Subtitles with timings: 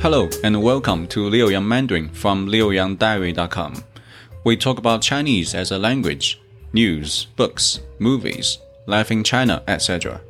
[0.00, 3.82] Hello and welcome to Liu Yang Mandarin from liuyangdiary.com.
[4.44, 6.40] We talk about Chinese as a language,
[6.72, 10.20] news, books, movies, life in China, etc.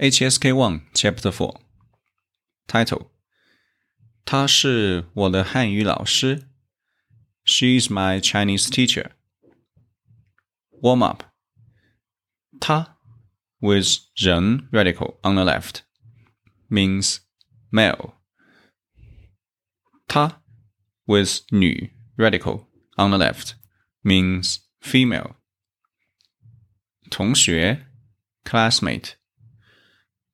[0.00, 1.54] HSK 1 Chapter 4
[2.68, 3.10] Title
[4.24, 6.48] 她是我的汉语老师。
[7.44, 9.10] She's my Chinese teacher.
[10.82, 11.22] Warm up.
[12.60, 12.98] 他
[13.60, 15.82] with 人 radical on the left
[16.68, 17.20] means
[17.70, 18.14] male.
[20.06, 20.42] 她
[21.06, 22.66] with 女 radical
[22.96, 23.54] on the left
[24.02, 25.36] means female.
[27.10, 27.86] 同学
[28.44, 29.14] classmate.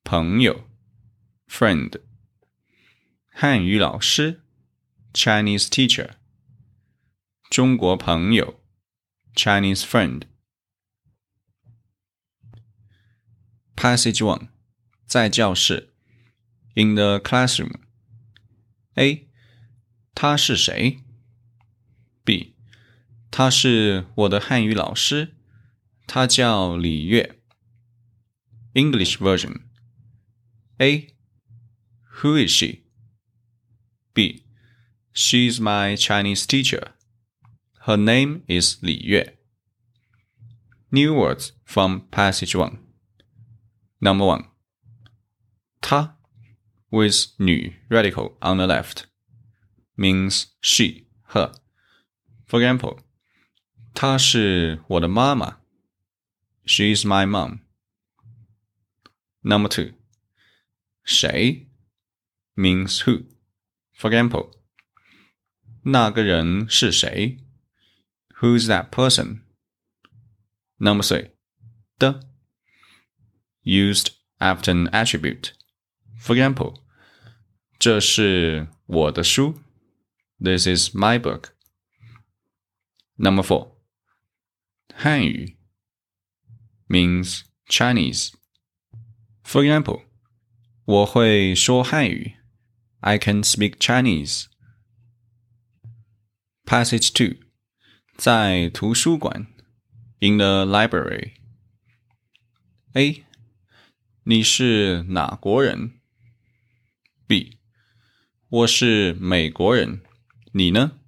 [0.02, 0.68] 朋友
[1.46, 2.00] friend.
[3.30, 4.42] 汉语老师
[5.12, 6.14] Chinese teacher.
[7.48, 8.60] 中国朋友
[9.34, 10.24] Chinese friend。
[13.76, 14.48] Passage one，
[15.06, 15.92] 在教室，
[16.74, 19.28] in the classroom。A，
[20.14, 21.00] 他是谁？
[22.24, 22.54] B，
[23.30, 25.36] 他是我的汉语老师，
[26.06, 27.40] 他叫李月。
[28.74, 31.14] English version。A,
[32.20, 32.80] who is she?
[34.12, 34.44] B,
[35.14, 36.92] she's my Chinese teacher.
[37.86, 39.32] Her name is Li Yue.
[40.90, 42.78] New words from passage 1.
[44.04, 44.44] Number 1.
[45.80, 46.16] Ta
[46.90, 49.06] with 女 radical on the left
[49.96, 51.52] means she, her.
[52.46, 52.98] For example,
[53.94, 55.58] 她是我的妈妈.
[56.64, 57.60] She is my mom.
[59.42, 59.94] Number 2.
[61.04, 61.68] 谁
[62.54, 63.26] means who.
[63.94, 64.52] For example,
[65.82, 67.38] 那个人是谁
[68.40, 69.42] Who's that person?
[70.78, 71.30] Number three,
[71.98, 72.22] the
[73.64, 75.52] used after an attribute.
[76.18, 76.82] For example,
[77.78, 79.60] 这是我的书.
[80.38, 81.50] This is my book.
[83.16, 83.76] Number four,
[84.94, 85.58] 汉语
[86.88, 88.32] means Chinese.
[89.44, 90.04] For example,
[90.84, 92.36] 我会说汉语.
[93.00, 94.46] I can speak Chinese.
[96.64, 97.40] Passage 2
[98.16, 99.46] 在图书馆，
[100.20, 103.23] in the library。A，
[104.24, 106.00] 你是哪国人？
[107.26, 107.58] B，
[108.48, 110.02] 我是美国人，
[110.52, 110.98] 你呢？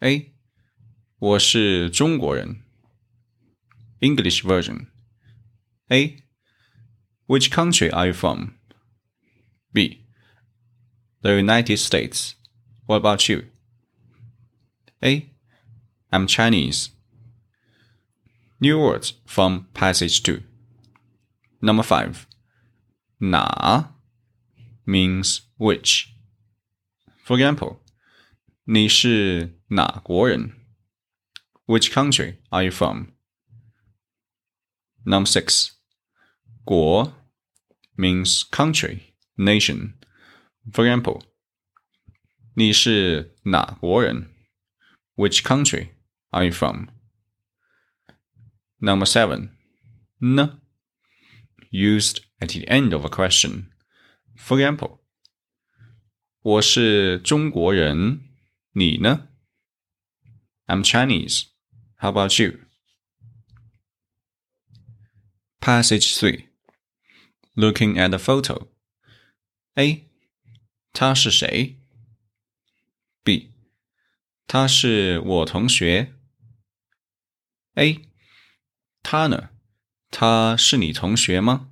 [0.00, 0.34] A，
[1.18, 2.62] 我是中国人。
[4.00, 6.22] English version。A,
[7.26, 8.54] which country are you from?
[9.72, 10.06] B,
[11.20, 12.32] the United States.
[12.86, 13.44] What about you?
[15.02, 15.30] A,
[16.10, 16.88] I'm Chinese.
[18.58, 20.42] New words from passage 2.
[21.64, 22.26] Number 5.
[23.20, 23.90] Na
[24.86, 26.08] means which.
[27.24, 27.78] For example,
[28.64, 30.52] 你是哪国人?
[31.66, 33.12] Which country are you from?
[35.04, 35.72] Number 6.
[36.64, 37.12] 国
[37.96, 39.94] means country, nation.
[40.72, 41.22] For example,
[42.54, 44.30] 你是哪国人?
[45.16, 45.90] Which country
[46.30, 46.88] are you from?
[48.80, 49.50] Number seven,
[50.22, 50.60] n
[51.70, 53.70] used at the end of a question.
[54.36, 55.00] For example,
[56.42, 58.22] 我是中国人，
[58.72, 59.28] 你呢？
[60.66, 61.48] I'm Chinese.
[61.96, 62.60] How about you?
[65.60, 66.46] Passage 3
[67.54, 68.68] Looking at the photo.
[69.74, 70.08] A.
[70.92, 71.78] 他是谁？
[73.22, 73.52] B.
[74.46, 76.14] 他是我同学。
[77.74, 78.08] A，
[79.02, 79.50] 他呢？
[80.14, 81.70] 他是你同学吗？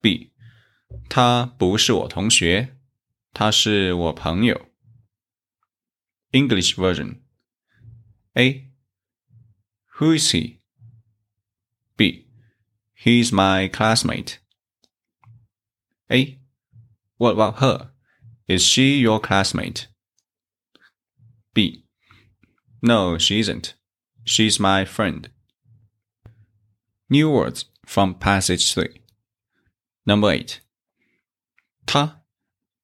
[0.00, 0.32] B，
[1.08, 2.76] 他不是我同学，
[3.32, 4.68] 他是我朋友。
[6.32, 7.20] English version
[8.34, 8.70] A
[9.98, 10.58] Who is he?
[11.96, 12.28] B
[12.94, 14.38] He's my classmate.
[16.08, 16.40] A
[17.16, 17.92] What about her?
[18.46, 19.86] Is she your classmate?
[21.54, 21.86] B
[22.80, 23.72] No, she isn't.
[24.24, 25.30] She's my friend.
[27.10, 29.00] New words from passage 3.
[30.04, 30.60] Number 8.
[31.86, 32.20] Ta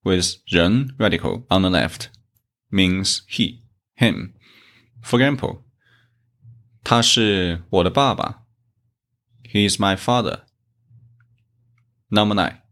[0.04, 2.08] with 人 radical on the left
[2.70, 3.62] means he,
[3.94, 4.34] him.
[5.02, 5.64] For example,
[6.84, 8.44] 他是我的爸爸.
[9.44, 10.44] He is my father.
[12.08, 12.62] Number 9.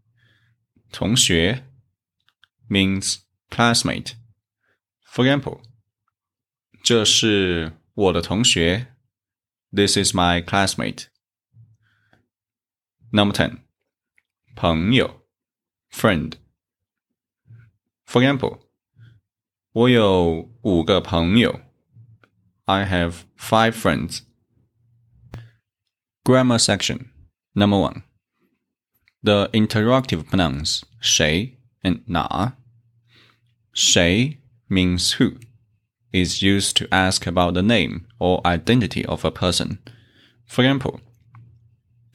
[0.92, 1.64] 同学
[2.68, 3.18] means
[3.50, 4.14] classmate.
[5.04, 5.62] For example,
[6.82, 8.94] 这是我的同学。
[9.72, 11.06] This is my classmate.
[13.12, 13.58] Number ten.
[14.54, 15.26] 朋友
[15.90, 16.34] friend.
[18.06, 18.60] For example,
[19.72, 21.60] 我有五个朋友。
[22.64, 24.20] I have five friends.
[26.24, 27.06] Grammar section.
[27.54, 28.02] Number one.
[29.22, 32.56] The interrogative pronouns 谁 and 哪。
[33.72, 34.38] 谁
[34.68, 35.38] means who
[36.12, 39.78] is used to ask about the name or identity of a person.
[40.46, 41.00] For example,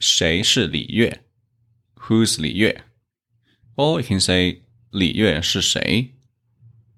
[0.00, 1.24] 谁是李月?
[1.96, 2.84] Who's 李月?
[3.76, 6.14] Or you can say 李月是谁?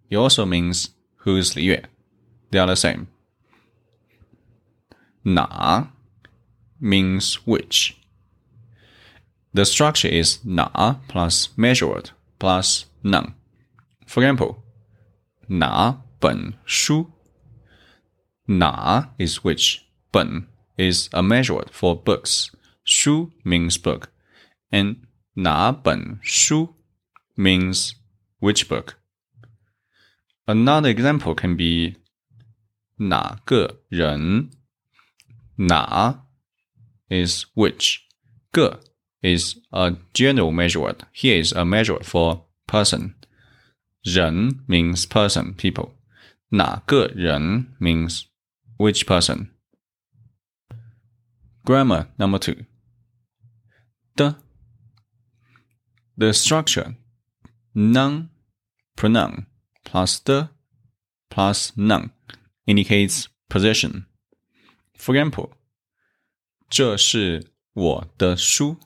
[0.09, 0.89] It also means
[1.25, 1.85] who's 李月.
[2.51, 3.07] They are the same.
[5.23, 5.93] 哪
[6.81, 7.95] means which.
[9.53, 13.35] The structure is 哪 plus measure word plus noun.
[14.07, 14.63] For example,
[15.49, 17.11] 哪本书
[18.47, 19.81] 哪 is which,
[20.11, 20.47] 本
[20.77, 22.51] is a measure word for books.
[22.85, 24.09] 书 means book,
[24.71, 24.97] and
[25.35, 26.75] 哪本书
[27.37, 27.93] means
[28.41, 28.95] which book.
[30.47, 31.97] Another example can be
[32.97, 34.51] 哪个人
[35.57, 36.27] 哪
[37.09, 38.01] is which.
[38.51, 38.81] 个
[39.23, 41.05] is a general measure word.
[41.13, 43.15] Here is a measure word for person.
[44.03, 45.91] 人 means person, people.
[46.51, 48.23] 哪个人 means
[48.79, 49.49] which person.
[51.65, 52.65] Grammar number two.
[54.17, 54.37] The
[56.17, 56.97] the structure
[57.75, 58.31] noun
[58.97, 59.47] pronoun
[59.85, 60.51] plus the
[61.31, 62.11] plus noun
[62.67, 64.07] indicates possession.
[64.95, 65.53] For example,
[66.69, 68.77] 这是我的书。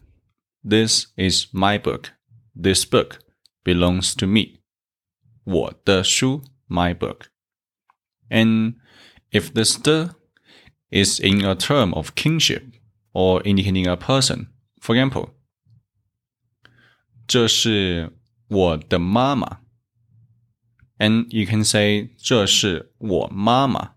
[0.63, 2.11] This is my book.
[2.55, 3.19] This book
[3.65, 4.61] belongs to me.
[5.45, 7.27] 我的书 my book.
[8.29, 8.75] And
[9.31, 10.15] if this the
[10.91, 12.63] is in a term of kingship
[13.13, 14.49] or indicating a person,
[14.87, 15.31] for example,
[17.27, 18.13] 这是
[18.49, 19.61] 我的妈妈.
[20.99, 23.95] And you can say 这是我妈妈.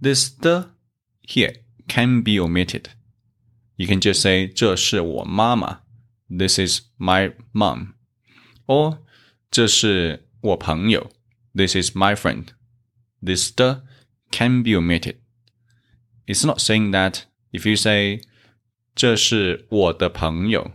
[0.00, 0.70] This the
[1.22, 2.86] here can be omitted.
[3.76, 5.80] You can just say 这是我妈妈.
[6.28, 7.94] This is my mom.
[8.66, 8.98] Or
[9.50, 11.10] 这是我朋友.
[11.54, 12.48] This is my friend.
[13.22, 13.82] This the
[14.30, 15.16] can be omitted.
[16.26, 18.20] It's not saying that if you say
[18.94, 20.72] 这是我的朋友,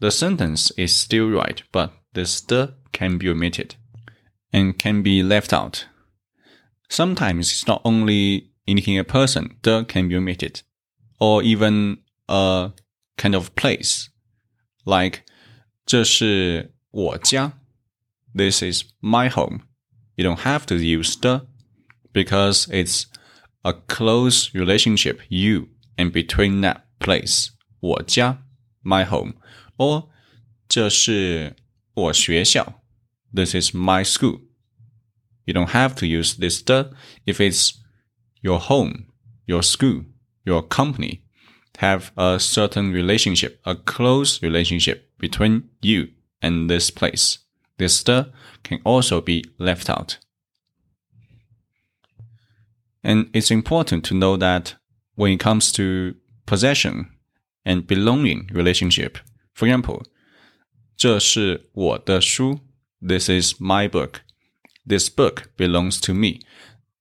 [0.00, 3.76] the sentence is still right, but this the can be omitted
[4.52, 5.84] and can be left out.
[6.88, 10.62] Sometimes it's not only indicating a person, the can be omitted,
[11.18, 11.98] or even
[12.28, 12.72] a
[13.16, 14.08] kind of place,
[14.84, 15.22] like
[15.86, 17.52] 这是我家
[18.34, 19.62] this is my home.
[20.16, 21.46] You don't have to use the
[22.12, 23.06] because it's
[23.64, 27.48] a close relationship you and between that place
[27.80, 28.42] 我家
[28.82, 29.34] my home
[29.76, 30.08] or
[30.68, 31.56] 这是
[31.94, 32.84] 我学校
[33.34, 34.40] this is my school.
[35.44, 36.92] You don't have to use this the
[37.26, 37.74] if it's
[38.40, 39.06] your home,
[39.46, 40.04] your school,
[40.44, 41.24] your company
[41.78, 46.08] have a certain relationship, a close relationship between you
[46.40, 47.38] and this place.
[47.76, 48.30] This the
[48.62, 50.18] can also be left out.
[53.02, 54.76] And it's important to know that
[55.16, 56.14] when it comes to
[56.48, 57.06] possession
[57.64, 59.18] and belonging relationship,
[59.54, 60.04] for example,
[60.96, 62.60] 这是我的书.
[63.00, 64.20] This is my book.
[64.86, 66.40] This book belongs to me.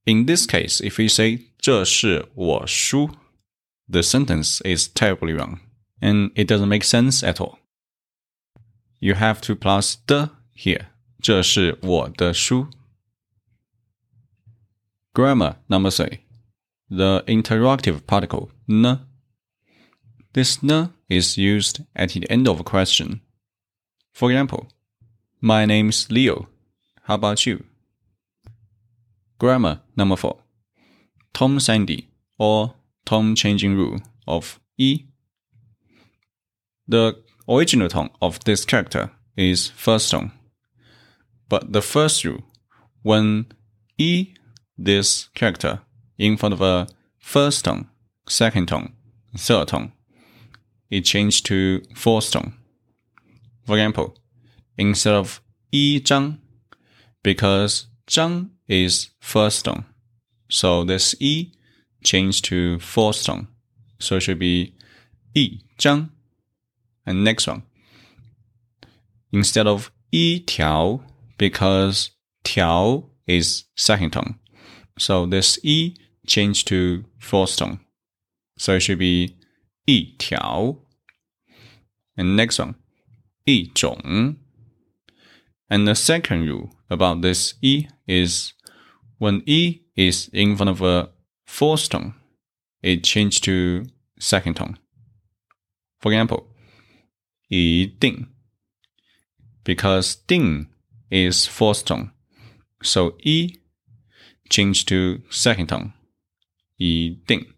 [0.05, 3.11] In this case, if we say 这是我书,
[3.89, 5.59] the sentence is terribly wrong
[6.01, 7.59] and it doesn't make sense at all.
[8.99, 10.87] You have to plus the here.
[11.21, 12.67] 这是我的书。
[15.13, 16.19] Grammar number three.
[16.89, 19.06] The interrogative particle n.
[20.34, 23.22] This n is used at the end of a question.
[24.12, 24.68] For example,
[25.40, 26.48] my name's Leo.
[27.04, 27.64] How about you?
[29.38, 30.38] Grammar number four.
[31.32, 32.06] tone sandhi
[32.38, 32.74] or
[33.06, 35.04] tone changing rule of E.
[36.86, 40.32] The original tone of this character is first tone.
[41.48, 42.42] But the first rule,
[43.02, 43.46] when
[43.96, 44.34] E,
[44.76, 45.80] this character,
[46.18, 46.86] in front of a
[47.18, 47.88] first tone,
[48.28, 48.92] second tone,
[49.36, 49.92] third tone,
[50.90, 52.54] it changed to fourth tone.
[53.66, 54.14] For example,
[54.76, 55.40] instead of
[55.70, 56.38] 一张,
[57.22, 59.84] because 张 is first tone.
[60.48, 61.52] So this 一
[62.02, 63.48] changed to fourth tone.
[63.98, 64.74] So it should be
[65.34, 66.10] 一张.
[67.04, 67.62] And next one.
[69.32, 71.00] Instead of 一条,
[71.36, 72.10] because
[72.42, 74.36] 条 is second tone.
[74.96, 75.94] So this 一
[76.26, 77.80] changed to fourth tone.
[78.56, 79.37] So it should be
[79.87, 80.79] 一条.
[82.15, 82.75] And next one,
[83.45, 84.37] 一种.
[85.67, 88.53] And the second rule about this e is
[89.17, 91.09] when e is in front of a
[91.45, 92.13] fourth tone,
[92.81, 93.85] it changed to
[94.19, 94.77] second tone.
[95.99, 96.47] For example,
[97.47, 98.27] 一定
[99.63, 100.67] because 定
[101.09, 102.11] is fourth tone.
[102.81, 103.59] So e
[104.49, 105.93] change to second tone.
[106.77, 107.53] 一定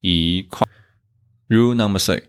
[0.00, 0.63] 一块
[1.48, 2.20] Rule number three.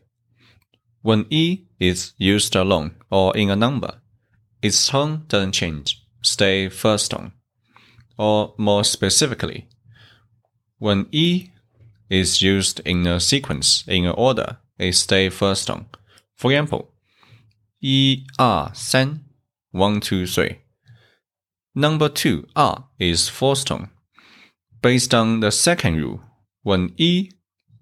[1.02, 4.02] When e is used alone or in a number,
[4.62, 7.32] its tone doesn't change, stay first tone.
[8.18, 9.68] Or more specifically,
[10.78, 11.50] when e
[12.10, 15.86] is used in a sequence, in an order, it stay first tone.
[16.36, 16.92] For example,
[17.80, 19.22] 一二三
[19.72, 20.60] one two three.
[21.74, 23.90] Number two R is fourth tone.
[24.82, 26.20] Based on the second rule,
[26.64, 27.32] when E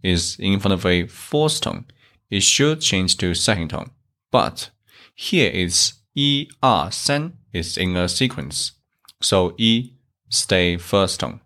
[0.04, 1.86] is in front of a fourth tone,
[2.30, 3.92] it should change to second tone.
[4.32, 4.70] But
[5.16, 8.74] here is E R San is in a sequence,
[9.22, 9.94] so E
[10.30, 11.42] stay first tone.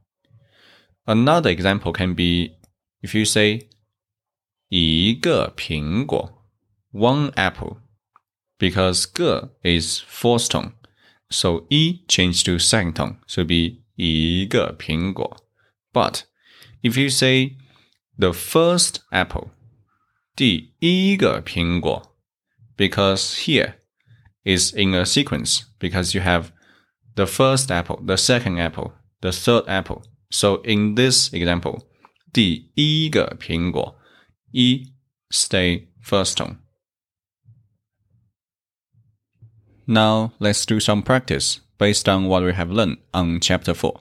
[1.06, 2.58] Another example can be
[3.02, 3.70] if you say
[4.70, 6.48] 一个苹果
[6.92, 7.78] one apple
[8.58, 10.74] because 个 is fourth tone,
[11.30, 15.38] so e change to second tone, so be 一个苹果.
[15.92, 16.24] But
[16.82, 17.58] if you say
[18.18, 19.50] the first apple,
[20.36, 22.16] 第一个苹果,
[22.76, 23.76] because here
[24.44, 26.52] is in a sequence because you have
[27.16, 30.04] the first apple, the second apple, the third apple.
[30.30, 31.82] So in this example,
[32.32, 33.96] 第一个苹果,
[34.52, 34.94] e
[35.30, 36.58] stay first tone.
[39.86, 44.00] Now let's do some practice based on what we have learned on chapter 4.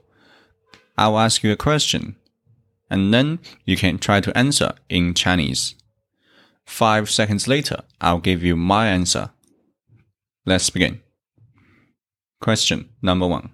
[0.96, 2.16] I'll ask you a question,
[2.88, 5.74] and then you can try to answer in Chinese.
[6.64, 9.30] Five seconds later, I'll give you my answer.
[10.44, 11.00] Let's begin.
[12.40, 13.50] Question number one.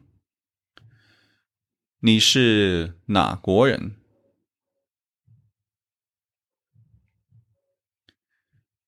[2.00, 3.96] 你是哪国人？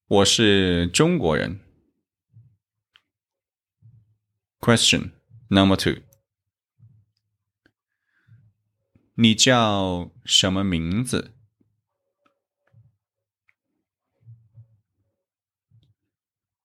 [0.07, 1.61] 我是中国人。
[4.61, 5.13] Question
[5.49, 6.03] number two.
[9.18, 11.34] 你叫什么名字？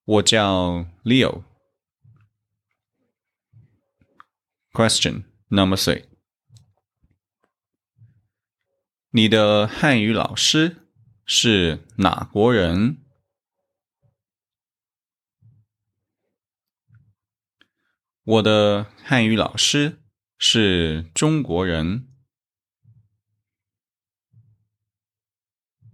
[0.03, 1.45] 我叫 Leo。
[4.73, 6.03] Question number three.
[9.11, 10.89] 你的汉语老师
[11.25, 12.97] 是哪国人？
[18.23, 20.01] 我的汉语老师
[20.37, 22.09] 是中国人。